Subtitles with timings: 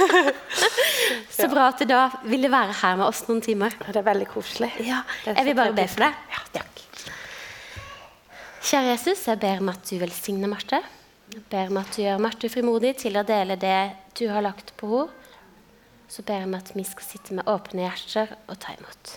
[1.36, 3.74] Så bra at du da ville være her med oss noen timer.
[3.86, 4.70] Det er veldig koselig.
[4.84, 6.18] Ja, Jeg vil bare be for deg.
[6.34, 6.82] Ja, takk.
[8.60, 10.82] Kjære Jesus, jeg ber om at du velsigner Marte.
[11.32, 13.78] Jeg ber om at du gjør Marte frimodig til å dele det
[14.18, 15.16] du har lagt på henne.
[16.10, 19.12] Så ber jeg om at vi skal sitte med åpne hjerter og ta imot.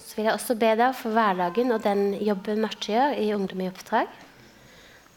[0.00, 3.60] Så vil jeg også be deg for hverdagen og den jobben Marte gjør i Ungdom
[3.60, 4.08] i oppdrag.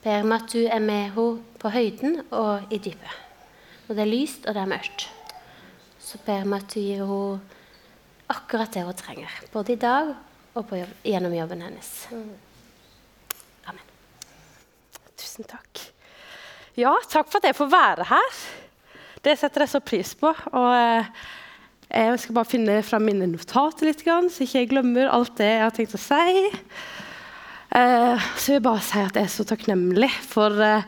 [0.04, 3.25] Ber om at du er med henne på høyden og i dypet.
[3.86, 5.08] Når det er lyst og det er mørkt.
[6.02, 7.56] Så ber vi at du gir henne
[8.32, 9.32] akkurat det hun trenger.
[9.54, 10.16] Både i dag
[10.56, 11.90] og jobb, gjennom jobben hennes.
[13.70, 13.84] Amen.
[15.18, 15.82] Tusen takk.
[16.80, 18.40] Ja, takk for at jeg får være her.
[19.26, 20.32] Det setter jeg så pris på.
[20.32, 21.12] Og eh,
[21.90, 25.64] jeg skal bare finne fram mine notater litt, så ikke jeg glemmer alt det jeg
[25.64, 26.50] har tenkt å si.
[27.76, 30.86] Eh, så vil jeg bare si at jeg er så takknemlig for eh,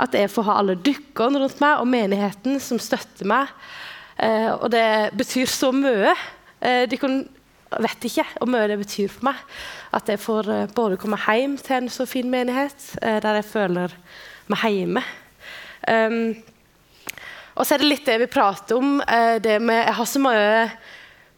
[0.00, 3.52] at jeg får ha alle dykkerne rundt meg og menigheten som støtter meg.
[4.18, 6.14] Eh, og det betyr så mye.
[6.64, 7.22] Eh, de kan,
[7.74, 9.42] vet ikke hvor mye det betyr for meg
[9.94, 13.50] at jeg får eh, både komme hjem til en så fin menighet eh, der jeg
[13.50, 13.94] føler
[14.50, 15.04] meg hjemme.
[15.84, 16.34] Um,
[17.54, 18.98] og så er det litt det vi prater om.
[19.00, 20.68] eh, det med, jeg har så mye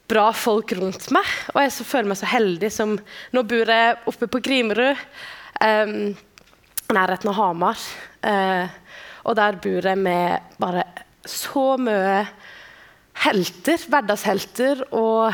[0.07, 2.93] bra folk rundt meg, og jeg føler meg så heldig som
[3.35, 5.01] Nå bor jeg oppe på Grimerud,
[5.59, 6.15] um,
[6.95, 7.81] nærheten av Hamar.
[8.27, 8.75] Eh,
[9.27, 10.85] og der bor jeg med bare
[11.27, 12.25] så mye
[13.25, 15.33] helter, hverdagshelter og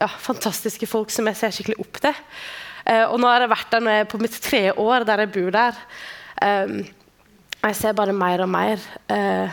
[0.00, 2.22] ja, fantastiske folk som jeg ser skikkelig opp til.
[2.86, 5.24] Eh, og nå har jeg vært der når jeg er på mitt tredje år der
[5.24, 5.80] jeg bor der.
[7.64, 9.52] Og jeg ser bare mer og mer eh,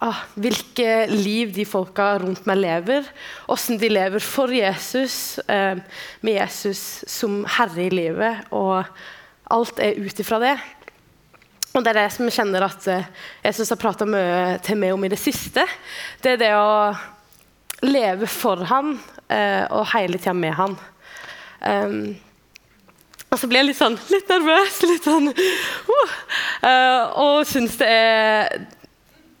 [0.00, 3.08] ah, hvilke liv de folka rundt meg lever.
[3.46, 5.76] Hvordan de lever for Jesus, eh,
[6.24, 8.46] med Jesus som herre i livet.
[8.50, 8.84] Og
[9.50, 10.56] alt er ut ifra det.
[11.70, 14.94] Og det er det som jeg kjenner at jeg syns har prata mye til meg
[14.96, 15.62] om i det siste.
[16.22, 16.70] Det er det å
[17.86, 18.96] leve for han
[19.30, 20.74] eh, og hele tida med han.
[21.60, 22.16] Um,
[23.30, 26.14] og så blir jeg litt sånn litt nervøs, litt sånn uh,
[26.64, 28.60] eh, Og syns det er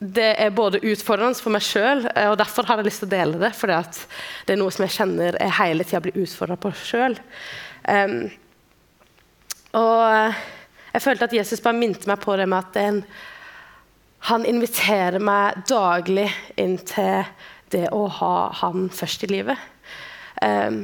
[0.00, 3.40] det er både utfordrende for meg sjøl, og derfor har jeg lyst til å dele
[3.42, 3.50] det.
[3.52, 7.18] For det er noe som jeg kjenner jeg hele tida blir utfordra på sjøl.
[7.84, 8.22] Um,
[9.76, 10.38] og
[10.92, 13.02] jeg følte at Jesus bare minte meg på det med at en,
[14.30, 16.28] han inviterer meg daglig
[16.60, 17.24] inn til
[17.70, 19.68] det å ha han først i livet.
[20.42, 20.82] Um,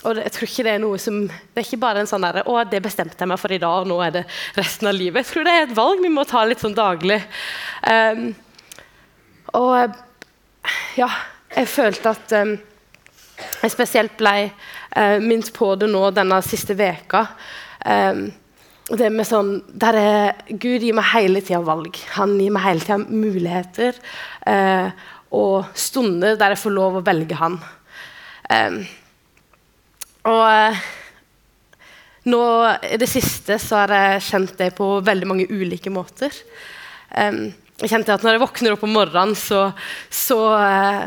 [0.00, 2.42] og jeg tror ikke Det er noe som, det er ikke bare en sånn der,
[2.48, 4.22] å, det bestemte jeg meg for i dag, og nå er det
[4.56, 5.24] resten av livet.
[5.24, 7.20] Jeg tror det er et valg vi må ta litt sånn daglig.
[7.84, 8.30] Um,
[9.58, 9.98] og
[10.96, 11.08] ja,
[11.52, 12.54] jeg følte at um,
[13.60, 17.26] jeg spesielt ble uh, minnet på det nå denne siste veka.
[17.84, 18.28] Um,
[18.98, 21.94] det med sånn, der er, Gud gir meg hele tida valg.
[22.16, 23.98] Han gir meg hele tida muligheter
[24.50, 24.90] eh,
[25.36, 27.58] og stunder der jeg får lov å velge han.
[28.50, 28.80] Eh,
[30.30, 30.80] og
[32.30, 32.42] nå
[32.90, 36.34] i det siste så har jeg kjent det på veldig mange ulike måter.
[37.14, 37.42] Eh,
[37.80, 39.70] jeg kjente at Når jeg våkner opp om morgenen, så,
[40.12, 41.06] så uh,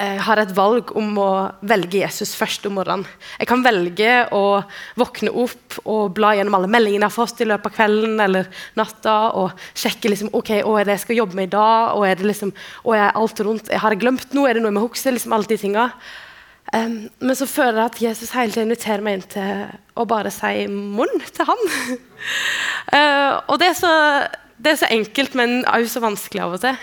[0.00, 1.30] jeg har et valg om å
[1.68, 3.04] velge Jesus først om morgenen.
[3.36, 4.62] Jeg kan velge å
[4.96, 8.48] våkne opp og bla gjennom alle meldingene jeg har fått i løpet av kvelden eller
[8.80, 11.92] natta, og sjekke liksom, ok, hva er det jeg skal jobbe med i dag.
[11.98, 14.48] og er det liksom, og er alt rundt, Har jeg glemt noe?
[14.48, 15.12] Er det noe jeg må huske?
[15.12, 15.90] liksom alle de tingene.
[16.72, 19.64] Um, men så føler jeg at Jesus hele tiden inviterer meg inn til
[19.98, 21.64] å bare si munn til han.
[22.94, 23.90] uh, og det er, så,
[24.56, 26.78] det er, så, enkelt, men også så vanskelig av og til.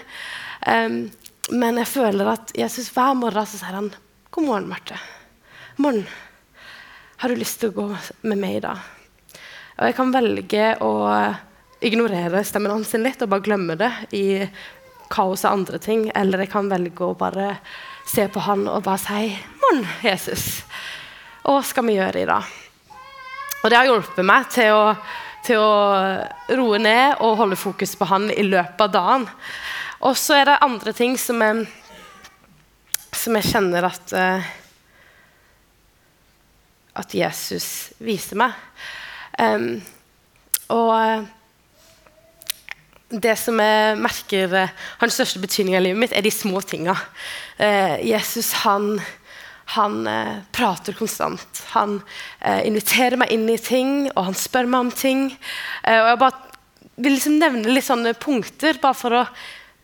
[0.67, 0.99] Um,
[1.53, 3.91] men jeg føler at Jesus hver morgen så sier han,
[4.31, 4.97] 'God morgen, Marte.
[5.78, 6.08] Morgen.
[7.18, 7.88] Har du lyst til å gå
[8.28, 8.81] med meg i dag?'
[9.78, 10.91] Og jeg kan velge å
[11.85, 14.47] ignorere stemmen hans litt og bare glemme det i
[15.13, 16.08] kaos av andre ting.
[16.16, 17.59] Eller jeg kan velge å bare
[18.09, 20.64] se på han og bare si 'Morn, Jesus.
[21.44, 22.53] Hva skal vi gjøre i dag?'
[23.64, 24.96] Og det har hjulpet meg til å,
[25.44, 25.72] til å
[26.59, 29.29] roe ned og holde fokus på han i løpet av dagen.
[30.06, 31.66] Og så er det andre ting som jeg,
[33.17, 34.49] som jeg kjenner at uh,
[36.97, 37.67] at Jesus
[38.02, 38.55] viser meg.
[39.38, 39.78] Um,
[40.73, 41.28] og uh,
[43.14, 46.61] det som jeg merker uh, har den største betydningen i livet mitt, er de små
[46.66, 46.97] tinga.
[48.03, 48.99] Jesus han,
[49.73, 49.96] han
[50.53, 51.61] prater konstant.
[51.72, 51.96] Han
[52.61, 55.23] inviterer meg inn i ting, og han spør meg om ting.
[55.82, 56.44] og jeg bare
[57.02, 59.23] vil liksom nevne litt sånne punkter, bare for å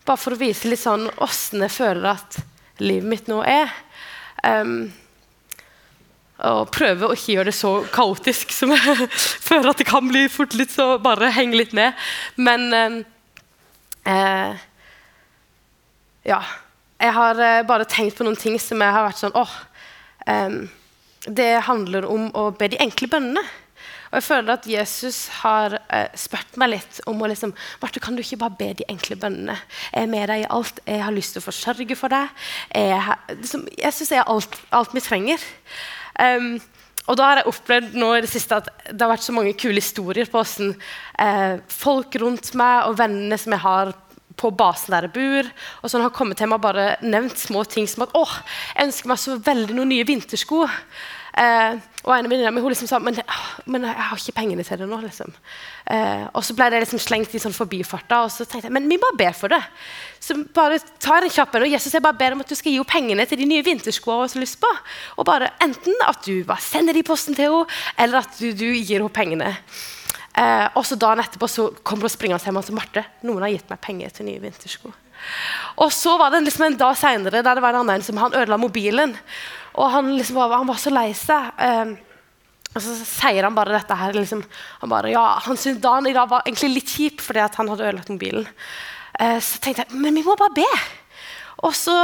[0.04, 2.38] bare for å vise litt sånn åssen jeg føler at
[2.82, 3.72] livet mitt nå er.
[4.44, 4.92] Um,
[6.44, 9.08] og prøve å ikke gjøre det så kaotisk som jeg
[9.48, 11.94] føler at det kan bli fort litt, så bare henge litt med.
[12.36, 13.04] Men
[14.04, 14.64] eh,
[16.26, 16.40] ja,
[17.00, 19.54] jeg har eh, bare tenkt på noen ting som jeg har vært sånn åh,
[20.26, 20.58] eh,
[21.24, 23.44] Det handler om å be de enkle bønnene.
[24.14, 27.50] Og jeg føler at Jesus har eh, spurt meg litt om å liksom
[27.82, 29.56] Marte, kan du ikke bare be de enkle bønnene?
[29.90, 30.78] Jeg er med deg i alt.
[30.86, 32.46] Jeg har lyst til å forsørge for deg.
[32.70, 35.42] Jeg, liksom, jeg er alt, alt vi trenger.
[36.14, 36.54] Um,
[37.10, 39.56] og da har jeg opplevd nå i det siste at det har vært så mange
[39.58, 40.70] kule historier på hvordan
[41.20, 43.92] eh, folk rundt meg og vennene som jeg har
[44.40, 45.50] på basen der jeg bor,
[45.82, 48.38] og sånn har kommet meg og bare nevnt små ting som at åh,
[48.72, 50.64] jeg ønsker meg så veldig noen nye vintersko.
[51.34, 54.64] Eh, og en av venninnene hun liksom sa men, ah, men jeg har ikke pengene
[54.66, 55.00] til det nå.
[55.02, 55.32] liksom.
[55.90, 58.86] Eh, og så ble det liksom slengt i sånn forbifarta, og så tenkte jeg men
[58.90, 59.60] vi bare ber for det.
[60.22, 62.78] Så bare ta den kjappen, og Jesus jeg bare ber om at du skal gi
[62.78, 64.70] henne pengene til de nye vinterskoene hun har lyst på.
[65.18, 68.68] Og bare Enten at du bare sender de posten til henne, eller at du, du
[68.70, 69.50] gir henne pengene.
[70.38, 73.52] Eh, og så Dagen etterpå så kommer hun springende hjem og sier Marte, noen har
[73.54, 74.94] gitt meg penger til nye vintersko.
[75.82, 78.34] Og så var det liksom en dag senere der det var en annen som han
[78.34, 79.14] ødela mobilen.
[79.74, 81.52] Og han, liksom han var så lei seg.
[81.58, 81.94] Eh,
[82.74, 84.16] og så sier han bare dette her.
[84.18, 84.42] Liksom,
[84.82, 87.88] han bare, ja, han syntes dagen i dag var egentlig litt kjip fordi han hadde
[87.88, 88.48] ødelagt mobilen.
[89.20, 90.70] Eh, så tenkte jeg men vi må bare be.
[91.64, 91.94] Og så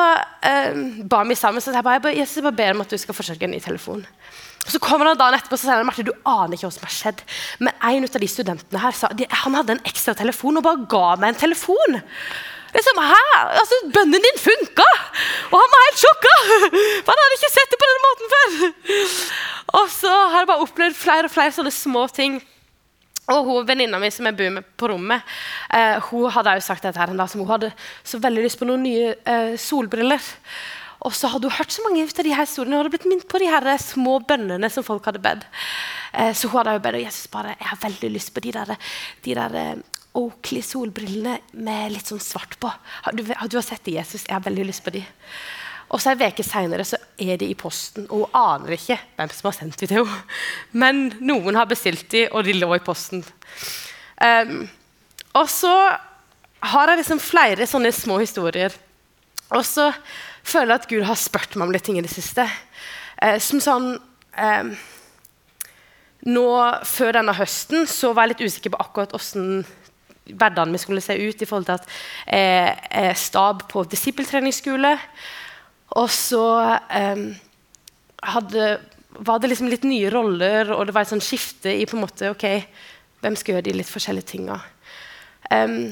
[0.46, 0.76] eh,
[1.10, 1.62] ba vi sammen.
[1.62, 4.04] Så jeg bare, jeg bare, ber om at du skal forsøke en ny telefon.
[4.60, 7.22] Så kommer han dagen etterpå og sier han, du aner ikke hva som har skjedd.
[7.64, 9.10] Men en av de studentene her sa
[9.42, 12.00] han hadde en ekstra telefon og bare ga meg en telefon.
[12.74, 13.24] Liksom, Hæ?
[13.60, 14.86] Altså, Bønnen din funka!
[15.50, 16.36] Og han var helt sjokka!
[17.04, 18.48] For han hadde ikke sett det på denne måten før.
[19.80, 22.40] Og så har jeg bare opplevd flere og flere sånne små ting.
[23.30, 25.22] Og hun venninna mi som jeg bor med på rommet,
[25.76, 27.70] eh, hun hadde også sagt dette her en som hun hadde
[28.02, 30.24] så veldig lyst på noen nye eh, solbriller.
[31.06, 33.28] Og så hadde hun hørt så mange av de her historiene og hadde blitt minnet
[33.30, 35.46] på de her små bønnene som folk hadde bedt.
[36.12, 38.52] Eh, så hun hadde jo bedt og Jesus bare, jeg har veldig lyst på de
[38.58, 38.74] der,
[39.24, 39.58] de der
[40.10, 42.70] eh, Oakley solbrillene med litt sånn svart på.
[43.06, 44.26] Har du, har du sett de, Jesus?
[44.26, 45.04] Jeg har veldig lyst på de.
[45.90, 46.84] Og så En uke senere
[47.18, 50.20] er de i posten, og hun aner ikke hvem som har sendt de til henne.
[50.70, 53.24] Men noen har bestilt de, og de lå i posten.
[54.22, 54.68] Um,
[55.34, 55.72] og så
[56.70, 58.74] har jeg liksom flere sånne små historier.
[59.50, 59.88] Og så
[60.46, 62.46] føler jeg at Gud har spurt meg om litt ting i det siste.
[63.18, 64.72] Uh, som sånn um,
[66.30, 66.46] nå,
[66.86, 69.16] Før denne høsten så var jeg litt usikker på akkurat
[70.38, 71.88] hvordan min skulle se ut i forhold til at
[72.26, 74.94] jeg er stab på disippeltreningsskole.
[76.00, 76.44] Og så
[76.94, 77.24] eh,
[78.34, 78.68] hadde,
[79.18, 82.04] var det liksom litt nye roller, og det var et sånt skifte i på en
[82.04, 82.46] måte, ok,
[83.24, 84.60] hvem skal gjøre de litt forskjellige tinga.
[85.50, 85.90] Um,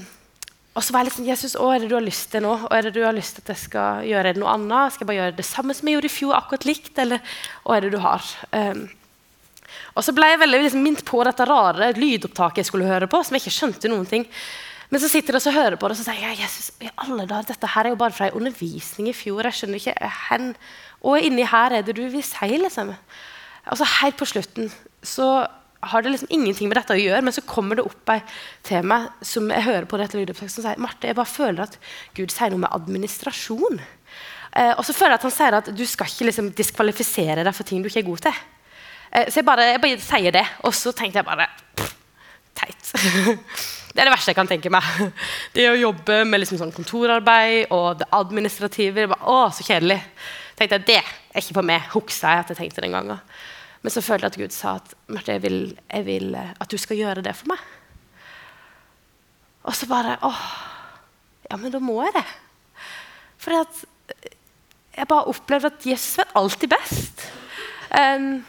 [0.79, 2.52] og så var jeg litt sånn Jesus, hva er det du har lyst til nå?
[2.69, 4.94] Og er det du har lyst til at jeg skal gjøre noe annet?
[4.94, 6.93] Skal jeg bare gjøre det samme som jeg gjorde i fjor, akkurat likt?
[7.02, 7.34] Eller
[7.64, 8.29] hva er det du har?
[8.52, 8.84] Um,
[9.94, 13.20] og så ble jeg veldig liksom, minnet på dette rare lydopptaket jeg skulle høre på,
[13.25, 14.26] som jeg ikke skjønte noen ting.
[14.88, 17.26] Men så sitter jeg og hører på det, og så sier jeg Jesus, i alle
[17.29, 19.44] dager, dette her er jo bare fra en undervisning i fjor.
[19.44, 20.55] jeg skjønner ikke, hen,
[21.05, 22.94] Og inni her er det du vil si, liksom.
[23.76, 24.73] så Helt på slutten
[25.03, 25.47] så
[25.81, 28.19] har det liksom ingenting med dette å gjøre, men så kommer det opp ei
[28.67, 31.79] til meg som jeg hører på dette lydopptaket, som sier Marte, jeg bare føler at
[32.17, 33.79] Gud sier noe med administrasjon.
[34.59, 37.55] Eh, og så føler jeg at han sier at du skal ikke liksom diskvalifisere deg
[37.55, 38.41] for ting du ikke er god til.
[39.12, 41.49] Eh, så jeg bare, jeg bare sier det, og så tenkte jeg bare
[42.58, 42.88] Teit.
[43.88, 44.84] Det er det verste jeg kan tenke meg.
[45.56, 48.94] Det å jobbe med liksom sånn kontorarbeid og det administrative.
[48.94, 49.96] Det bare, å, så kjedelig.
[50.58, 53.22] tenkte jeg, Det er ikke på meg, huksa jeg at jeg tenkte den gangen.
[53.82, 56.70] Men så følte jeg at Gud sa at Marte, jeg vil, jeg vil eh, at
[56.70, 57.65] du skal gjøre det for meg.
[59.67, 60.44] Og så bare åh,
[61.48, 62.27] Ja, men da må jeg det.
[63.41, 67.22] For jeg bare opplevde at Jesus vet alltid best.
[67.88, 68.44] Um,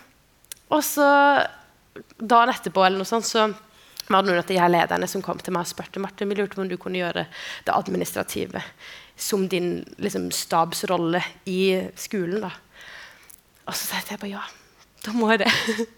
[0.69, 1.09] og så
[2.19, 3.47] dagen etterpå eller noe sånt, så
[4.09, 6.37] var det noen av de her lederne som kom til meg og spurte Marte, vi
[6.37, 7.27] lurte på om du kunne gjøre
[7.65, 8.63] det administrative
[9.19, 12.41] som din liksom, stabsrolle i skolen.
[12.45, 12.53] da.
[13.67, 14.45] Og så sa jeg bare ja,
[15.05, 15.51] da må jeg det.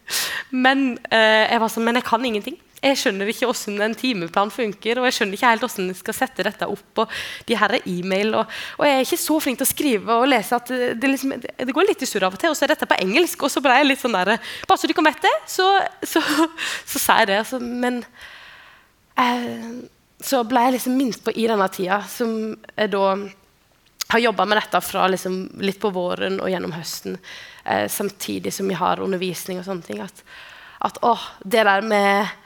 [0.65, 2.57] men, eh, jeg var sånn, men jeg kan ingenting.
[2.81, 4.99] Jeg skjønner ikke hvordan en timeplan funker.
[4.99, 7.03] og jeg skjønner ikke helt hvordan jeg skal sette dette opp.
[7.03, 7.13] og
[7.45, 10.29] de her er e-mail, og, og, jeg er ikke så flink til å skrive og
[10.31, 12.49] lese at det, liksom, det går litt i surr av og til.
[12.49, 14.33] Og så er dette på engelsk, og så ble jeg litt sånn der,
[14.67, 15.67] Bare så du vite det, så,
[16.01, 16.23] så,
[16.89, 17.37] så sa jeg det.
[17.43, 18.01] Altså, men
[19.21, 19.85] eh,
[20.21, 22.33] så ble jeg liksom minst på i denne tida, som
[22.73, 23.05] jeg da
[24.11, 27.17] har jobba med dette fra liksom litt på våren og gjennom høsten,
[27.63, 30.25] eh, samtidig som vi har undervisning og sånne ting, at,
[30.83, 31.13] at å,
[31.45, 32.40] det der med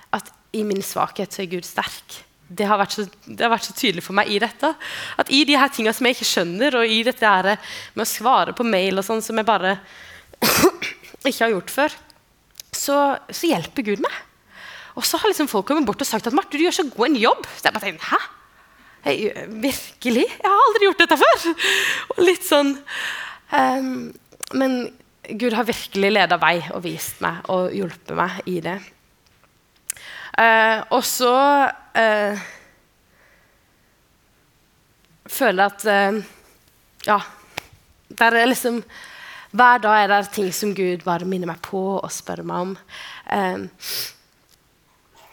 [0.56, 2.22] i min svakhet så er Gud sterk.
[2.46, 4.70] Det har, så, det har, vært så, tydelig for meg i dette.
[5.18, 7.32] At i de her tingene som jeg ikke skjønner, og i dette
[7.96, 9.80] med å svare på mail og sånn som jeg bare
[11.26, 11.98] ikke har gjort før,
[12.76, 13.00] så,
[13.34, 14.24] så hjelper Gud meg.
[14.96, 17.10] Og så har liksom folk kommet bort og sagt at Marte, du gjør så god
[17.10, 17.48] en jobb.
[17.56, 18.22] Så jeg bare tenker, hæ?
[19.06, 20.26] jeg, Virkelig?
[20.30, 21.48] Jeg har aldri gjort dette før!
[22.16, 22.76] Og litt sånn
[23.52, 23.90] um,
[24.58, 24.78] Men
[25.26, 28.78] Gud har virkelig leda vei og vist meg og hjulpet meg i det.
[30.36, 31.36] Uh, og så
[31.96, 32.42] eh,
[35.32, 36.24] føler jeg at eh,
[37.08, 37.20] Ja.
[38.16, 38.84] Der er liksom
[39.56, 42.72] Hver dag er det ting som Gud bare minner meg på og spør meg om.
[43.32, 43.62] Eh,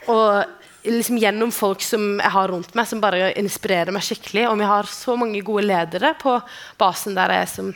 [0.07, 0.45] og
[0.87, 4.45] liksom gjennom folk som jeg har rundt meg, som bare inspirerer meg skikkelig.
[4.47, 6.37] Og vi har så mange gode ledere på
[6.79, 7.73] basen der jeg som,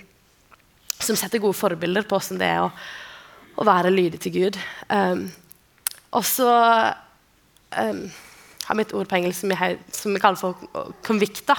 [0.95, 2.71] som setter gode forbilder på hvordan det er å,
[3.59, 4.61] å være lydig til Gud.
[4.87, 5.27] Um,
[6.11, 6.51] og så
[7.77, 8.03] um,
[8.67, 10.53] har vi et ord på engelsk som vi, som vi kaller for
[11.03, 11.57] 'convicta'.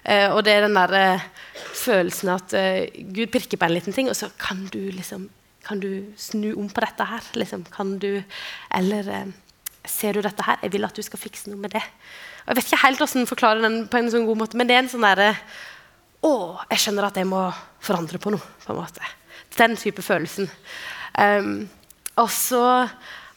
[0.00, 1.20] Uh, og det er den der uh,
[1.74, 5.80] følelsen at uh, Gud pirker på en liten ting, og så kan du liksom kan
[5.80, 7.20] du snu om på dette her?
[7.34, 8.22] Liksom, kan du
[8.74, 9.26] Eller
[9.84, 10.58] Ser du dette her?
[10.62, 11.82] Jeg vil at du skal fikse noe med det.
[12.44, 14.76] Og jeg vet ikke helt hvordan forklare den på en sånn god måte, men det
[14.76, 15.34] er en sånn derre
[16.20, 16.32] Å,
[16.68, 17.46] jeg skjønner at jeg må
[17.80, 18.44] forandre på noe.
[18.66, 19.00] på en måte.
[19.56, 20.50] Den type følelsen.
[21.16, 21.70] Um,
[22.20, 22.88] og så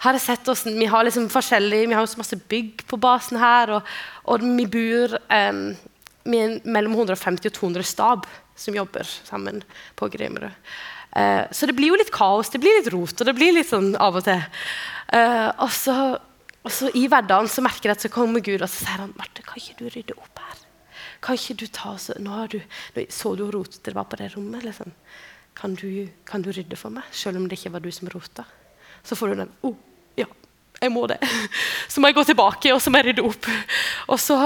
[0.04, 3.78] har sett hvordan Vi har liksom forskjellig, vi har så masse bygg på basen her,
[3.78, 3.94] og,
[4.26, 5.62] og vi bor um,
[6.30, 9.64] med mellom 150 og 200 stab som jobber sammen
[10.00, 10.52] på Grimerud.
[11.14, 13.70] Uh, så det blir jo litt kaos, det blir litt rot, og det blir litt
[13.70, 14.44] sånn av og til.
[15.14, 15.98] Uh, og så
[16.64, 19.14] og så I hverdagen så merker jeg at så kommer Gud og så sier han,
[19.20, 20.62] Marte, kan ikke du rydde opp her?
[21.24, 22.60] Kan ikke du ta oss, nå, du,
[22.96, 24.64] nå Så du hvor rotete det var på det rommet?
[24.64, 24.94] Liksom.
[25.60, 28.46] Kan, du, kan, du, rydde for meg, selv om det ikke var du som rota?
[29.04, 29.76] Så får du den oh,
[30.86, 31.20] jeg må det.
[31.92, 33.50] Så må jeg gå tilbake og så må jeg rydde opp.
[34.14, 34.38] Og så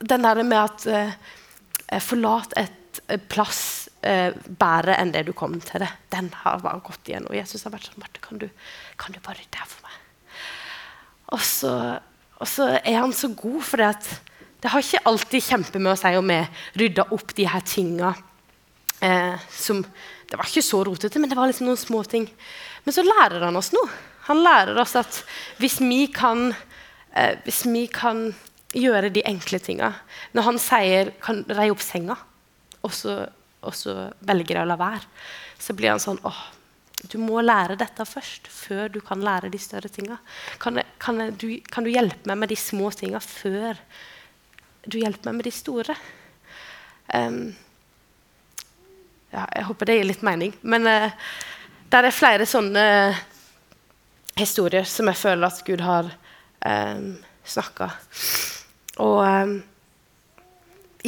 [0.00, 5.58] den der med at eh, forlat et eh, plass eh, bedre enn det du kom
[5.60, 5.90] til det.
[6.12, 7.28] Den har bare gått igjen.
[7.28, 8.40] Og Jesus har vært sånn Marte, kan
[9.00, 9.98] kan du bare rydde her for meg?
[11.30, 11.74] Og så,
[12.40, 13.94] og så er han så god, for det
[14.60, 16.40] det har ikke alltid kjempe med å si om vi
[16.82, 18.12] rydda opp de her tinga
[19.00, 19.80] eh, som
[20.30, 22.28] Det var ikke så rotete, men det var liksom noen små ting.
[22.84, 23.88] Men så lærer han oss noe.
[24.30, 25.22] Han lærer oss at
[25.58, 26.52] hvis vi kan,
[27.12, 28.30] eh, hvis vi kan
[28.70, 29.92] gjøre de enkle tinga
[30.32, 32.16] Når han sier 'kan reie opp senga',
[32.82, 33.28] og så,
[33.62, 35.02] og så velger jeg å la være,
[35.58, 36.38] så blir han sånn åh,
[37.08, 40.18] du må lære dette først, før du kan lære de større tinga.
[40.58, 41.36] Kan, kan,
[41.72, 43.78] kan, du hjelpe meg med de små tinga før
[44.86, 45.96] du hjelper meg med de store?
[47.14, 47.56] Um,
[49.32, 50.52] ja, jeg håper det gir litt mening.
[50.62, 51.10] Men uh,
[51.90, 52.84] der er flere sånne
[54.38, 56.08] historier som jeg føler at Gud har
[56.66, 57.02] eh,
[57.44, 57.90] snakka.
[59.00, 59.52] Og eh,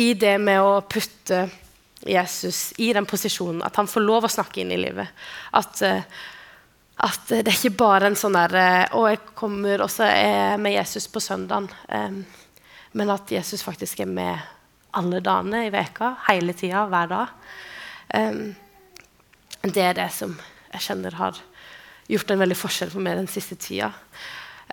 [0.03, 1.47] i det med å putte
[2.03, 5.13] Jesus i den posisjonen, at han får lov å snakke inn i livet.
[5.59, 6.03] At, eh,
[7.03, 10.33] at det er ikke bare en sånn der eh, Å, jeg kommer, og så er
[10.33, 11.69] jeg med Jesus på søndagen.
[12.93, 14.51] Men at Jesus faktisk er med
[14.93, 17.31] alle dagene i veka, hele tida, hver dag.
[19.63, 20.35] Det er det som
[20.75, 21.39] jeg kjenner har
[22.11, 23.93] gjort en veldig forskjell for meg den siste tida.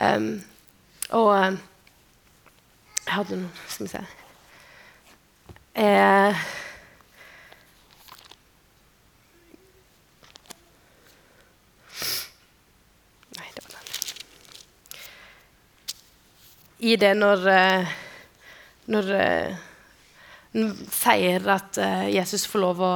[0.02, 0.40] Um,
[1.18, 1.34] og
[3.10, 4.02] jeg hadde noe Skal vi se
[5.80, 6.36] eh,
[16.80, 17.96] i det når, eh,
[18.88, 19.10] når,
[20.60, 22.94] en sier at eh, Jesus får lov, å,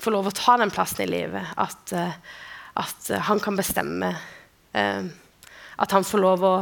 [0.00, 1.52] får lov å ta den plassen i livet.
[1.60, 1.92] At,
[2.78, 4.12] at han kan bestemme.
[4.70, 6.54] At han får lov å,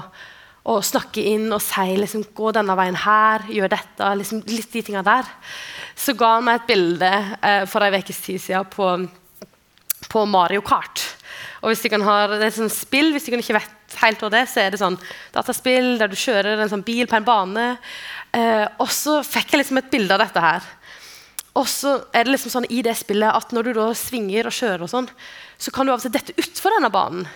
[0.72, 3.44] å snakke inn og si liksom, 'Gå denne veien her.
[3.52, 5.28] Gjør dette.' Liksom, litt de tingene der.
[5.92, 7.12] Så ga han meg et bilde
[7.68, 8.88] for en ukes tid siden på,
[10.08, 11.04] på Mario Kart.
[11.62, 14.30] Og hvis kan ha, det er et sånt spill, hvis du ikke vet helt hva
[14.30, 14.98] det er, så er det sånn
[15.34, 17.66] dataspill der du kjører en sånn bil på en bane.
[18.36, 20.68] Eh, og så fikk jeg liksom et bilde av dette her.
[21.56, 24.54] Og så er det liksom sånn i det spillet at når du da svinger og
[24.54, 25.08] kjører, og sånn,
[25.58, 27.28] så kan du av og til dette utfor denne banen.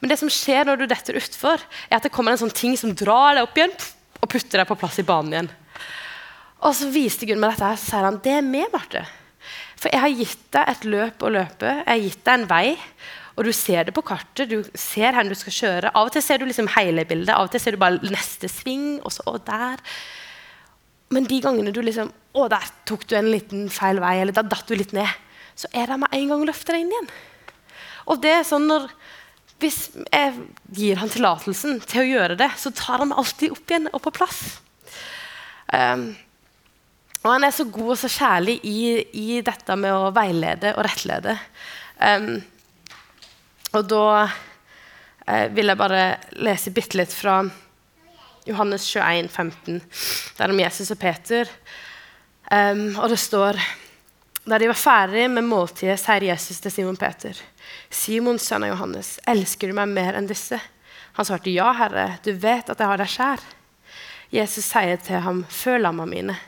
[0.00, 2.76] Men det som skjer når du detter utfor, er at det kommer en sånn ting
[2.78, 3.74] som drar deg opp igjen
[4.22, 5.50] og putter deg på plass i banen igjen.
[6.62, 9.02] Og så viste Gunn meg dette her, så sier han det er med, Marte.
[9.82, 12.66] For jeg har gitt deg et løp å løpe, jeg har gitt deg en vei.
[13.32, 15.92] Og du ser det på kartet, du ser hvor du skal kjøre.
[15.96, 18.50] Av og til ser du liksom hele bildet, av og til ser du bare neste
[18.52, 19.00] sving.
[19.00, 19.80] og så, og der.
[21.12, 24.40] Men de gangene du liksom Å, der tok du en liten feil vei, eller da
[24.46, 25.08] datt du litt ned.
[25.52, 27.10] Så er det med en gang å løfte deg inn igjen.
[28.08, 28.88] Og det er sånn når
[29.62, 30.32] Hvis jeg
[30.74, 34.00] gir han tillatelsen til å gjøre det, så tar han meg alltid opp igjen og
[34.02, 34.40] på plass.
[35.70, 36.08] Um,
[37.22, 38.80] og han er så god og så kjærlig i,
[39.14, 41.36] i dette med å veilede og rettlede.
[42.02, 42.40] Um,
[43.78, 44.06] og da
[45.28, 46.02] eh, vil jeg bare
[46.44, 47.38] lese bitte litt fra
[48.44, 49.80] Johannes 21, 15.
[50.36, 51.50] Det er om Jesus og Peter.
[52.50, 53.58] Um, og det står
[54.42, 57.38] Da de var ferdig med måltidet, sier Jesus til Simon Peter.:
[57.90, 60.58] Simon, sønn av Johannes, elsker du meg mer enn disse?
[61.14, 63.44] Han svarte, ja, Herre, du vet at jeg har deg kjær.
[64.32, 66.38] Jesus sier til ham, «Før lamma mine.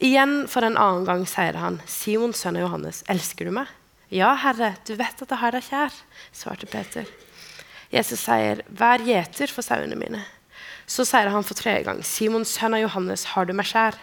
[0.00, 3.68] Igjen for en annen gang sier han, Simon, sønn av Johannes, elsker du meg?
[4.08, 5.98] Ja, Herre, du vet at jeg har deg kjær,
[6.32, 7.10] svarte Peter.
[7.92, 10.22] Jesus sier, vær gjeter for sauene mine.
[10.92, 13.96] Så sier han for tredje gang, Simon, sønn av Johannes, har du meg kjær?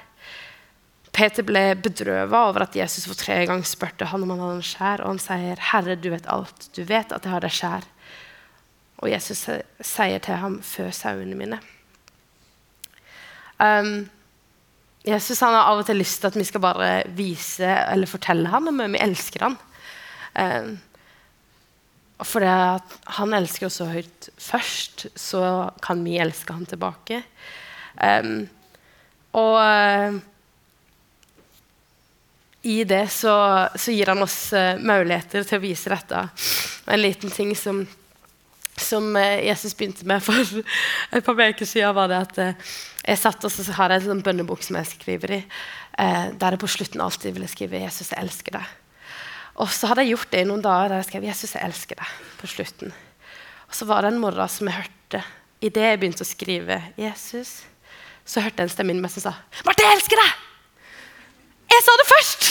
[1.13, 4.65] Peter ble bedrøva over at Jesus for tredje gang spurte han om han hadde en
[4.65, 6.69] skjær, og han sier, 'Herre, du vet alt.
[6.73, 7.89] Du vet at jeg har deg skjær.'
[9.01, 9.45] Og Jesus
[9.81, 11.61] sier til ham, 'Fø sauene mine'.
[13.59, 14.09] Um,
[15.05, 18.67] Jesus har av og til lyst til at vi skal bare vise eller fortelle ham
[18.67, 19.57] om vi elsker ham.
[20.35, 20.79] Um,
[22.27, 22.49] fordi
[23.19, 25.43] han elsker oss så høyt først, så
[25.83, 27.21] kan vi elske ham tilbake.
[27.95, 28.49] Um,
[29.39, 29.55] og
[32.61, 36.25] i det så, så, gir han oss uh, muligheter til å vise dette.
[36.91, 37.85] En liten ting som,
[38.75, 40.35] som uh, Jesus begynte med for
[41.15, 42.73] et par uker siden, var det at uh,
[43.05, 45.43] jeg satt og så har jeg en sånn bønnebok som jeg skriver i,
[45.99, 48.67] der jeg på slutten alltid ville skrive 'Jesus, jeg elsker deg'.
[49.59, 51.99] Og så hadde jeg gjort det i noen dager der jeg skrev 'Jesus, jeg elsker
[51.99, 52.93] deg' på slutten.
[53.67, 55.23] Og så var det en morgen som jeg hørte
[55.59, 57.65] Idet jeg begynte å skrive 'Jesus',
[58.23, 59.33] så hørte jeg en stemme inni meg som sa
[59.65, 60.37] 'Marte, jeg elsker deg!'
[61.69, 62.41] Jeg sa det først!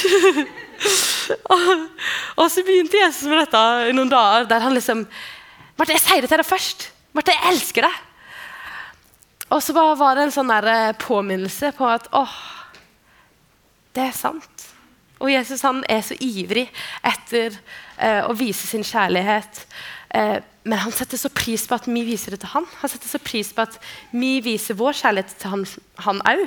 [1.55, 1.89] og,
[2.37, 5.07] og, så begynte Jesus med dette i noen dager der han liksom
[5.79, 6.91] Marte, jeg sier det til deg først.
[7.15, 7.99] Marte, jeg elsker deg.
[9.55, 12.35] Og så var det en sånn der påminnelse på at åh,
[13.95, 14.58] det er sant.
[15.19, 16.69] Og Jesus han er så ivrig
[17.07, 17.57] etter
[17.97, 19.65] eh, å vise sin kjærlighet.
[20.15, 22.67] Eh, men han setter så pris på at vi viser det til han.
[22.83, 23.79] Han setter så pris på at
[24.13, 25.55] vi viser vår kjærlighet til
[26.05, 26.45] han òg.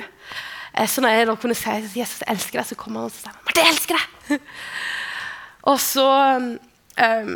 [0.74, 3.16] Eh, så når jeg da kunne si at Jesus elsker deg, så kommer han og
[3.16, 4.46] sier Marte, jeg elsker deg!
[5.72, 6.06] og så
[6.38, 7.34] um,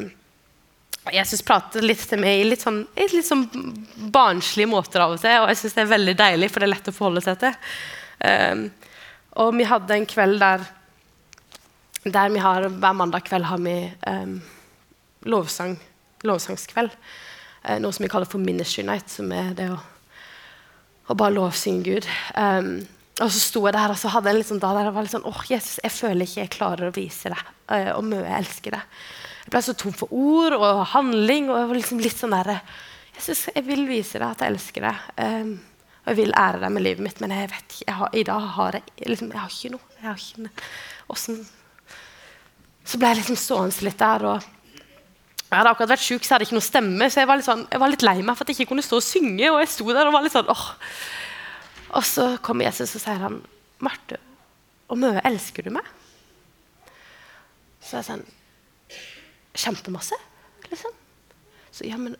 [1.15, 3.45] Jesus prater litt til meg i litt sånn, litt sånn
[4.15, 5.37] barnslige måter av og til.
[5.43, 7.61] Og jeg syns det er veldig deilig, for det er lett å forholde seg til.
[8.25, 8.67] Um,
[9.45, 10.65] og vi hadde en kveld der,
[12.13, 14.41] der vi har, Hver mandag kveld har vi um,
[15.27, 15.77] lovsang,
[16.27, 16.95] lovsangskveld.
[17.67, 19.79] Uh, noe som vi kaller for Ministry Night, som er det å,
[21.11, 22.09] å bare lovsynge Gud.
[22.35, 25.07] Um, og så sto jeg der og så hadde en sånn dag der jeg var
[25.07, 28.27] litt sånn åh, Jesus, jeg føler ikke jeg klarer å vise deg uh, og mye
[28.27, 28.99] jeg elsker deg.
[29.47, 31.49] Jeg ble så tom for ord og handling.
[31.49, 32.59] og jeg var liksom litt sånn der,
[33.17, 35.09] Jesus, jeg vil vise deg at jeg elsker deg.
[35.23, 35.57] Um,
[36.07, 38.27] og jeg vil ære deg med livet mitt, men jeg vet ikke, jeg har, i
[38.27, 39.95] dag har jeg, liksom, jeg har ikke noe.
[39.97, 40.51] Jeg har ikke.
[41.09, 41.41] Hvordan,
[42.87, 44.27] så ble jeg liksom stående litt der.
[44.31, 44.53] og
[45.47, 47.47] jeg hadde akkurat vært syk, så jeg hadde ikke noe stemme, så jeg var litt,
[47.47, 49.51] sånn, jeg var litt lei meg for at jeg ikke kunne stå og synge.
[49.53, 50.65] og jeg sto der og var litt sånn, åh,
[51.97, 53.41] og så kommer Jesus og sier han,
[53.79, 54.19] 'Marte,
[54.91, 55.93] og mye elsker du meg?'
[57.81, 58.25] Så jeg sånn
[59.57, 60.17] Kjempemasse,
[60.69, 60.93] liksom.
[61.73, 62.17] Så ja, men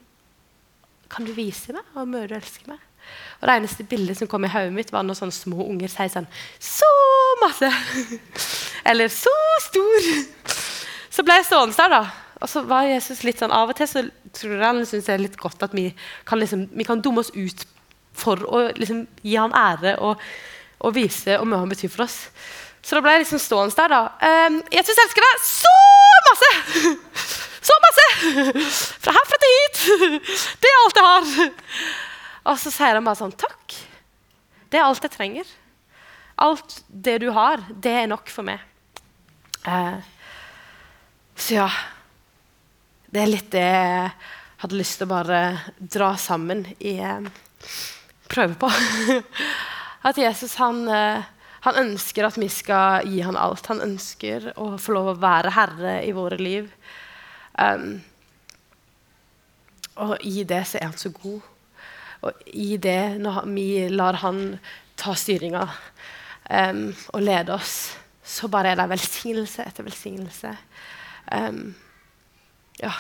[1.13, 2.81] kan du vise meg hvor mye du elsker meg?
[3.41, 6.09] Og Det eneste bildet som kom i hodet mitt, var når sånne små unger sier
[6.09, 6.89] sånn Så
[7.43, 7.69] masse!
[8.89, 9.35] Eller så
[9.67, 10.56] stor!
[11.27, 12.03] Ble jeg stående der, da.
[12.45, 14.03] Og så var Jesus litt sånn, Av og til så
[14.37, 15.89] tror jeg han syns det er litt godt at vi
[16.29, 17.65] kan, liksom, vi kan dumme oss ut
[18.17, 20.21] for å liksom, gi han ære og,
[20.85, 22.19] og vise hvor mye han betyr for oss.
[22.87, 23.91] Så da ble jeg liksom stående der.
[23.91, 24.03] da.
[24.47, 25.75] Um, Jesus elsker deg så
[26.31, 26.53] masse!
[27.67, 28.03] Så masse!
[29.03, 29.79] Fra herfra til hit!
[30.63, 31.49] Det er alt jeg har.
[32.53, 33.75] Og så sier han bare sånn Takk.
[34.71, 35.49] Det er alt jeg trenger.
[36.47, 38.63] Alt det du har, det er nok for meg.
[39.67, 39.99] Uh,
[41.37, 41.69] så ja
[43.07, 44.11] Det er litt det jeg
[44.63, 45.41] hadde lyst til å bare
[45.79, 47.29] dra sammen i uh,
[48.29, 48.71] prøve på.
[50.09, 51.25] At Jesus han, eh,
[51.67, 53.67] han, ønsker at vi skal gi han alt.
[53.73, 56.69] Han ønsker å få lov å være herre i våre liv.
[57.59, 57.99] Um,
[60.05, 61.41] og i det så er han så god.
[62.27, 64.59] Og i det, når vi lar han
[64.97, 67.97] ta styringa um, og lede oss,
[68.27, 70.55] så bare er det velsignelse etter velsignelse.
[71.33, 71.75] Um,
[72.81, 72.93] ja.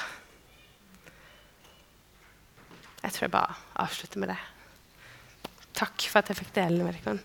[3.02, 4.38] Jeg tror jeg bare avslutter med det.
[5.76, 7.18] Takk for at jeg fikk dele dere.